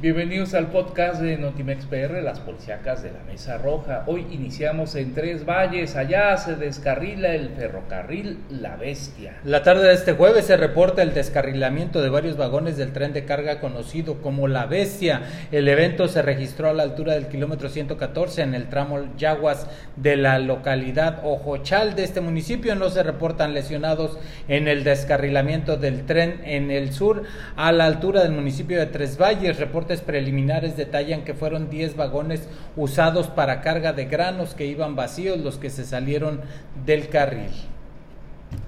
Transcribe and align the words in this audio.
Bienvenidos 0.00 0.54
al 0.54 0.68
podcast 0.68 1.20
de 1.20 1.36
Notimex 1.36 1.84
PR, 1.84 2.22
las 2.22 2.40
policíacas 2.40 3.02
de 3.02 3.10
la 3.10 3.22
Mesa 3.30 3.58
Roja. 3.58 4.04
Hoy 4.06 4.26
iniciamos 4.30 4.94
en 4.94 5.12
Tres 5.12 5.44
Valles, 5.44 5.94
allá 5.94 6.34
se 6.38 6.56
descarrila 6.56 7.34
el 7.34 7.50
ferrocarril 7.50 8.38
La 8.48 8.76
Bestia. 8.76 9.34
La 9.44 9.62
tarde 9.62 9.88
de 9.88 9.92
este 9.92 10.14
jueves 10.14 10.46
se 10.46 10.56
reporta 10.56 11.02
el 11.02 11.12
descarrilamiento 11.12 12.00
de 12.00 12.08
varios 12.08 12.38
vagones 12.38 12.78
del 12.78 12.94
tren 12.94 13.12
de 13.12 13.26
carga 13.26 13.60
conocido 13.60 14.22
como 14.22 14.48
La 14.48 14.64
Bestia. 14.64 15.20
El 15.52 15.68
evento 15.68 16.08
se 16.08 16.22
registró 16.22 16.70
a 16.70 16.72
la 16.72 16.82
altura 16.82 17.12
del 17.12 17.28
kilómetro 17.28 17.68
114 17.68 18.40
en 18.40 18.54
el 18.54 18.70
tramo 18.70 19.06
Yaguas 19.18 19.66
de 19.96 20.16
la 20.16 20.38
localidad 20.38 21.20
Ojochal 21.24 21.94
de 21.94 22.04
este 22.04 22.22
municipio. 22.22 22.74
No 22.74 22.88
se 22.88 23.02
reportan 23.02 23.52
lesionados 23.52 24.18
en 24.48 24.66
el 24.66 24.82
descarrilamiento 24.82 25.76
del 25.76 26.06
tren 26.06 26.40
en 26.44 26.70
el 26.70 26.94
sur 26.94 27.24
a 27.54 27.70
la 27.70 27.84
altura 27.84 28.22
del 28.22 28.32
municipio 28.32 28.78
de 28.78 28.86
Tres 28.86 29.18
Valles. 29.18 29.58
Reporta 29.58 29.89
preliminares 30.00 30.76
detallan 30.76 31.24
que 31.24 31.34
fueron 31.34 31.68
10 31.70 31.96
vagones 31.96 32.48
usados 32.76 33.26
para 33.26 33.60
carga 33.60 33.92
de 33.92 34.04
granos 34.04 34.54
que 34.54 34.66
iban 34.66 34.94
vacíos 34.94 35.40
los 35.40 35.58
que 35.58 35.70
se 35.70 35.84
salieron 35.84 36.40
del 36.86 37.08
carril. 37.08 37.50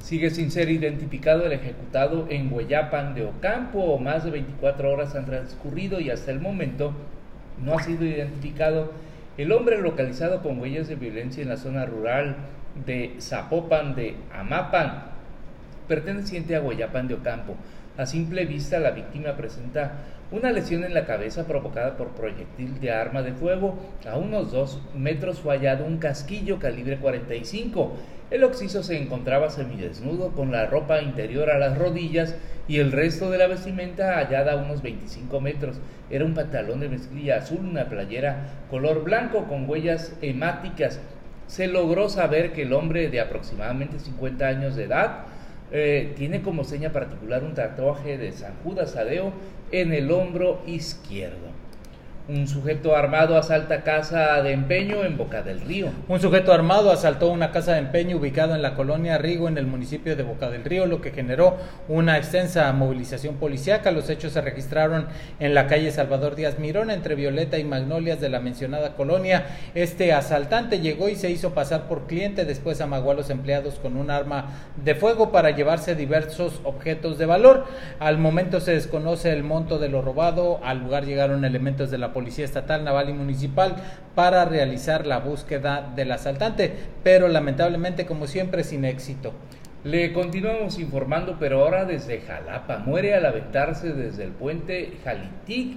Sigue 0.00 0.30
sin 0.30 0.50
ser 0.50 0.68
identificado 0.70 1.46
el 1.46 1.52
ejecutado 1.52 2.26
en 2.28 2.52
Hueyapan 2.52 3.14
de 3.14 3.24
Ocampo. 3.24 3.98
Más 3.98 4.24
de 4.24 4.32
24 4.32 4.90
horas 4.90 5.14
han 5.14 5.26
transcurrido 5.26 6.00
y 6.00 6.10
hasta 6.10 6.32
el 6.32 6.40
momento 6.40 6.92
no 7.64 7.78
ha 7.78 7.82
sido 7.82 8.04
identificado 8.04 8.90
el 9.38 9.52
hombre 9.52 9.80
localizado 9.80 10.42
con 10.42 10.60
huellas 10.60 10.88
de 10.88 10.96
violencia 10.96 11.42
en 11.42 11.48
la 11.48 11.56
zona 11.56 11.86
rural 11.86 12.36
de 12.86 13.16
Zapopan 13.20 13.94
de 13.94 14.16
Amapan, 14.34 15.04
perteneciente 15.88 16.56
a 16.56 16.60
Hueyapan 16.60 17.08
de 17.08 17.14
Ocampo. 17.14 17.56
A 17.98 18.06
simple 18.06 18.46
vista, 18.46 18.78
la 18.78 18.92
víctima 18.92 19.36
presenta 19.36 19.98
una 20.30 20.50
lesión 20.50 20.82
en 20.82 20.94
la 20.94 21.04
cabeza 21.04 21.46
provocada 21.46 21.98
por 21.98 22.08
proyectil 22.12 22.80
de 22.80 22.90
arma 22.90 23.22
de 23.22 23.34
fuego. 23.34 23.78
A 24.10 24.16
unos 24.16 24.50
dos 24.50 24.80
metros 24.94 25.40
fue 25.40 25.58
hallado 25.58 25.84
un 25.84 25.98
casquillo 25.98 26.58
calibre 26.58 26.96
45. 26.96 27.92
El 28.30 28.44
occiso 28.44 28.82
se 28.82 28.96
encontraba 28.96 29.50
semidesnudo 29.50 30.30
con 30.30 30.50
la 30.50 30.64
ropa 30.64 31.02
interior 31.02 31.50
a 31.50 31.58
las 31.58 31.76
rodillas 31.76 32.34
y 32.66 32.78
el 32.78 32.92
resto 32.92 33.30
de 33.30 33.36
la 33.36 33.46
vestimenta 33.46 34.14
hallada 34.16 34.52
a 34.52 34.56
unos 34.56 34.80
25 34.80 35.38
metros. 35.42 35.76
Era 36.08 36.24
un 36.24 36.32
pantalón 36.32 36.80
de 36.80 36.88
mezclilla 36.88 37.36
azul, 37.36 37.58
una 37.58 37.90
playera 37.90 38.64
color 38.70 39.04
blanco 39.04 39.44
con 39.44 39.68
huellas 39.68 40.16
hemáticas. 40.22 40.98
Se 41.46 41.66
logró 41.66 42.08
saber 42.08 42.54
que 42.54 42.62
el 42.62 42.72
hombre 42.72 43.10
de 43.10 43.20
aproximadamente 43.20 43.98
50 43.98 44.46
años 44.46 44.76
de 44.76 44.84
edad 44.84 45.26
eh, 45.72 46.12
tiene 46.16 46.42
como 46.42 46.64
seña 46.64 46.92
particular 46.92 47.42
un 47.42 47.54
tatuaje 47.54 48.18
de 48.18 48.32
San 48.32 48.54
Judas 48.62 48.94
Tadeo 48.94 49.32
en 49.70 49.92
el 49.92 50.10
hombro 50.10 50.62
izquierdo. 50.66 51.52
Un 52.28 52.46
sujeto 52.46 52.94
armado 52.94 53.36
asalta 53.36 53.82
casa 53.82 54.40
de 54.42 54.52
empeño 54.52 55.02
en 55.02 55.16
Boca 55.16 55.42
del 55.42 55.60
Río. 55.60 55.88
Un 56.06 56.20
sujeto 56.20 56.52
armado 56.52 56.92
asaltó 56.92 57.28
una 57.28 57.50
casa 57.50 57.72
de 57.72 57.80
empeño 57.80 58.18
ubicada 58.18 58.54
en 58.54 58.62
la 58.62 58.74
colonia 58.74 59.18
Rigo, 59.18 59.48
en 59.48 59.58
el 59.58 59.66
municipio 59.66 60.14
de 60.14 60.22
Boca 60.22 60.48
del 60.48 60.64
Río, 60.64 60.86
lo 60.86 61.00
que 61.00 61.10
generó 61.10 61.56
una 61.88 62.16
extensa 62.16 62.72
movilización 62.72 63.38
policiaca. 63.38 63.90
Los 63.90 64.08
hechos 64.08 64.34
se 64.34 64.40
registraron 64.40 65.08
en 65.40 65.52
la 65.52 65.66
calle 65.66 65.90
Salvador 65.90 66.36
Díaz 66.36 66.60
Mirón, 66.60 66.92
entre 66.92 67.16
Violeta 67.16 67.58
y 67.58 67.64
Magnolias 67.64 68.20
de 68.20 68.28
la 68.28 68.38
mencionada 68.38 68.94
colonia. 68.94 69.46
Este 69.74 70.12
asaltante 70.12 70.78
llegó 70.78 71.08
y 71.08 71.16
se 71.16 71.28
hizo 71.28 71.54
pasar 71.54 71.88
por 71.88 72.06
cliente, 72.06 72.44
después 72.44 72.80
amagó 72.80 73.10
a 73.10 73.14
los 73.14 73.30
empleados 73.30 73.80
con 73.80 73.96
un 73.96 74.12
arma 74.12 74.46
de 74.84 74.94
fuego 74.94 75.32
para 75.32 75.50
llevarse 75.50 75.96
diversos 75.96 76.60
objetos 76.62 77.18
de 77.18 77.26
valor. 77.26 77.64
Al 77.98 78.18
momento 78.18 78.60
se 78.60 78.74
desconoce 78.74 79.32
el 79.32 79.42
monto 79.42 79.80
de 79.80 79.88
lo 79.88 80.02
robado. 80.02 80.60
Al 80.62 80.78
lugar 80.78 81.04
llegaron 81.04 81.44
elementos 81.44 81.90
de 81.90 81.98
la 81.98 82.11
Policía 82.12 82.44
Estatal, 82.44 82.84
Naval 82.84 83.10
y 83.10 83.12
Municipal 83.12 83.76
para 84.14 84.44
realizar 84.44 85.06
la 85.06 85.18
búsqueda 85.18 85.92
del 85.94 86.12
asaltante, 86.12 86.72
pero 87.02 87.28
lamentablemente, 87.28 88.06
como 88.06 88.26
siempre, 88.26 88.64
sin 88.64 88.84
éxito. 88.84 89.32
Le 89.84 90.12
continuamos 90.12 90.78
informando, 90.78 91.36
pero 91.40 91.64
ahora 91.64 91.84
desde 91.84 92.20
Jalapa. 92.20 92.78
Muere 92.78 93.14
al 93.14 93.26
aventarse 93.26 93.92
desde 93.92 94.24
el 94.24 94.30
puente 94.30 94.92
Jalitic 95.04 95.76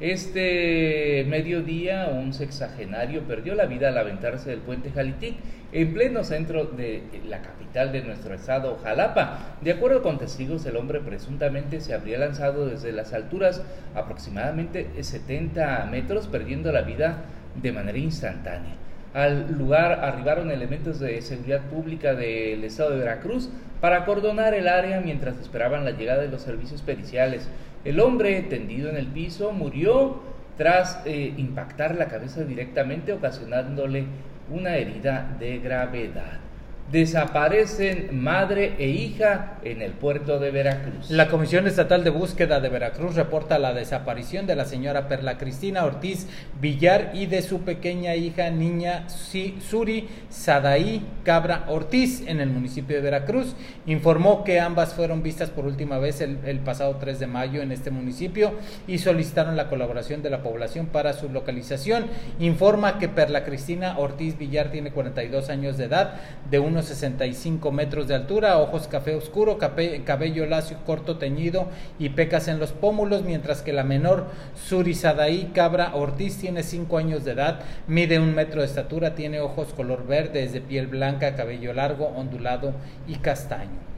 este 0.00 1.24
mediodía, 1.28 2.08
un 2.08 2.32
sexagenario 2.32 3.22
perdió 3.24 3.54
la 3.54 3.66
vida 3.66 3.88
al 3.88 3.98
aventarse 3.98 4.50
del 4.50 4.60
puente 4.60 4.90
Jalitic 4.90 5.36
en 5.72 5.92
pleno 5.94 6.24
centro 6.24 6.64
de 6.64 7.02
la 7.28 7.42
capital 7.42 7.92
de 7.92 8.02
nuestro 8.02 8.34
estado, 8.34 8.78
Jalapa. 8.82 9.56
De 9.60 9.72
acuerdo 9.72 10.02
con 10.02 10.18
testigos, 10.18 10.64
el 10.66 10.76
hombre 10.76 11.00
presuntamente 11.00 11.80
se 11.80 11.94
habría 11.94 12.18
lanzado 12.18 12.66
desde 12.66 12.92
las 12.92 13.12
alturas 13.12 13.62
aproximadamente 13.94 14.88
70 15.00 15.86
metros, 15.90 16.26
perdiendo 16.26 16.72
la 16.72 16.82
vida 16.82 17.24
de 17.60 17.72
manera 17.72 17.98
instantánea. 17.98 18.74
Al 19.14 19.58
lugar 19.58 20.04
arribaron 20.04 20.50
elementos 20.50 21.00
de 21.00 21.20
seguridad 21.22 21.62
pública 21.62 22.14
del 22.14 22.62
estado 22.64 22.90
de 22.90 22.98
Veracruz 22.98 23.48
para 23.80 23.98
acordonar 23.98 24.54
el 24.54 24.68
área 24.68 25.00
mientras 25.00 25.38
esperaban 25.38 25.84
la 25.84 25.90
llegada 25.92 26.22
de 26.22 26.28
los 26.28 26.42
servicios 26.42 26.82
periciales. 26.82 27.48
El 27.84 27.98
hombre, 27.98 28.42
tendido 28.42 28.88
en 28.88 28.96
el 28.96 29.06
piso, 29.06 29.52
murió 29.52 30.20
tras 30.56 31.00
eh, 31.06 31.32
impactar 31.36 31.96
la 31.96 32.06
cabeza 32.06 32.44
directamente, 32.44 33.12
ocasionándole 33.12 34.04
una 34.50 34.76
herida 34.76 35.36
de 35.40 35.58
gravedad 35.58 36.49
desaparecen 36.90 38.20
madre 38.20 38.74
e 38.78 38.88
hija 38.88 39.58
en 39.62 39.80
el 39.80 39.92
puerto 39.92 40.38
de 40.38 40.50
Veracruz. 40.50 41.10
La 41.10 41.28
Comisión 41.28 41.66
Estatal 41.66 42.02
de 42.02 42.10
Búsqueda 42.10 42.60
de 42.60 42.68
Veracruz 42.68 43.14
reporta 43.14 43.58
la 43.58 43.72
desaparición 43.72 44.46
de 44.46 44.56
la 44.56 44.64
señora 44.64 45.06
Perla 45.06 45.38
Cristina 45.38 45.84
Ortiz 45.84 46.26
Villar 46.60 47.12
y 47.14 47.26
de 47.26 47.42
su 47.42 47.60
pequeña 47.60 48.16
hija 48.16 48.50
niña 48.50 49.08
Suri 49.08 50.08
Sadaí 50.30 51.02
Cabra 51.24 51.64
Ortiz 51.68 52.24
en 52.26 52.40
el 52.40 52.50
municipio 52.50 52.96
de 52.96 53.02
Veracruz. 53.02 53.54
Informó 53.86 54.42
que 54.42 54.58
ambas 54.58 54.94
fueron 54.94 55.22
vistas 55.22 55.50
por 55.50 55.66
última 55.66 55.98
vez 55.98 56.20
el, 56.20 56.58
pasado 56.60 56.96
3 56.96 57.20
de 57.20 57.26
mayo 57.26 57.62
en 57.62 57.72
este 57.72 57.90
municipio 57.90 58.52
y 58.86 58.98
solicitaron 58.98 59.56
la 59.56 59.68
colaboración 59.68 60.22
de 60.22 60.30
la 60.30 60.42
población 60.42 60.86
para 60.86 61.12
su 61.12 61.28
localización. 61.28 62.06
Informa 62.40 62.98
que 62.98 63.08
Perla 63.08 63.44
Cristina 63.44 63.98
Ortiz 63.98 64.36
Villar 64.38 64.70
tiene 64.70 64.90
42 64.90 65.50
años 65.50 65.76
de 65.78 65.84
edad, 65.84 66.14
de 66.50 66.58
unos 66.58 66.79
65 66.82 67.72
metros 67.72 68.08
de 68.08 68.14
altura, 68.14 68.58
ojos 68.58 68.88
café 68.88 69.14
oscuro, 69.14 69.58
cabello 69.58 70.46
lacio 70.46 70.78
corto 70.84 71.18
teñido 71.18 71.68
y 71.98 72.10
pecas 72.10 72.48
en 72.48 72.58
los 72.58 72.72
pómulos, 72.72 73.22
mientras 73.22 73.62
que 73.62 73.72
la 73.72 73.84
menor 73.84 74.26
Surizadaí 74.54 75.50
Cabra 75.54 75.94
Ortiz 75.94 76.38
tiene 76.38 76.62
5 76.62 76.98
años 76.98 77.24
de 77.24 77.32
edad, 77.32 77.60
mide 77.86 78.18
un 78.18 78.34
metro 78.34 78.60
de 78.60 78.66
estatura, 78.66 79.14
tiene 79.14 79.40
ojos 79.40 79.72
color 79.74 80.06
verde, 80.06 80.44
es 80.44 80.52
de 80.52 80.60
piel 80.60 80.86
blanca, 80.86 81.36
cabello 81.36 81.72
largo, 81.72 82.06
ondulado 82.08 82.72
y 83.06 83.16
castaño. 83.16 83.90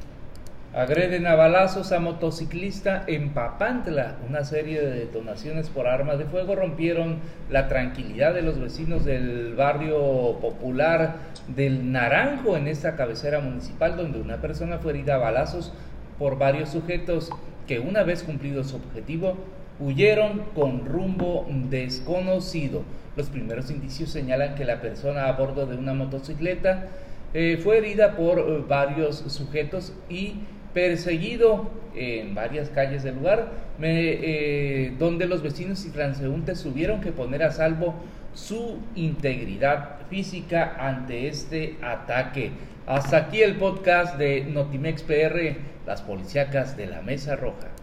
Agreden 0.75 1.27
a 1.27 1.35
balazos 1.35 1.93
a 1.93 2.01
motociclista 2.01 3.05
en 3.07 3.35
Papantla. 3.35 4.17
Una 4.27 4.43
serie 4.43 4.81
de 4.81 5.01
detonaciones 5.01 5.69
por 5.69 5.87
armas 5.87 6.17
de 6.17 6.25
fuego 6.25 6.55
rompieron 6.55 7.19
la 7.51 7.69
tranquilidad 7.69 8.33
de 8.33 8.41
los 8.41 8.59
vecinos 8.59 9.05
del 9.05 9.55
barrio 9.55 10.39
popular 10.41 11.17
del 11.47 11.93
Naranjo 11.93 12.57
en 12.57 12.69
esta 12.69 12.97
cabecera 12.97 13.41
municipal 13.41 13.99
donde 13.99 14.19
una 14.19 14.39
persona 14.39 14.79
fue 14.79 14.93
herida 14.93 15.17
a 15.17 15.19
balazos 15.19 15.75
por 16.19 16.39
varios 16.39 16.71
sujetos 16.71 17.29
que 17.67 17.79
una 17.79 18.03
vez 18.03 18.23
cumplido 18.23 18.65
su 18.65 18.77
objetivo 18.77 19.37
huyeron 19.79 20.41
con 20.55 20.87
rumbo 20.87 21.47
desconocido. 21.69 22.83
Los 23.15 23.29
primeros 23.29 23.71
indicios 23.71 24.09
señalan 24.09 24.55
que 24.55 24.65
la 24.65 24.81
persona 24.81 25.27
a 25.29 25.33
bordo 25.33 25.67
de 25.67 25.77
una 25.77 25.93
motocicleta 25.93 26.87
eh, 27.35 27.59
fue 27.63 27.77
herida 27.77 28.17
por 28.17 28.39
eh, 28.39 28.65
varios 28.67 29.17
sujetos 29.29 29.93
y 30.09 30.37
perseguido 30.73 31.71
en 31.95 32.35
varias 32.35 32.69
calles 32.71 33.03
del 33.03 33.17
lugar, 33.17 33.53
eh, 33.81 34.95
donde 34.99 35.27
los 35.27 35.43
vecinos 35.43 35.85
y 35.85 35.91
transeúntes 35.91 36.63
tuvieron 36.63 37.01
que 37.01 37.13
poner 37.13 37.43
a 37.43 37.51
salvo 37.51 37.95
su 38.35 38.79
integridad 38.95 39.99
física 40.09 40.77
ante 40.79 41.29
este 41.29 41.77
ataque. 41.83 42.53
Hasta 42.87 43.17
aquí 43.19 43.43
el 43.43 43.57
podcast 43.57 44.17
de 44.17 44.45
Notimex 44.45 45.03
PR, 45.03 45.57
las 45.87 46.03
policíacas 46.03 46.77
de 46.77 46.87
la 46.87 47.03
Mesa 47.03 47.37
Roja. 47.37 47.82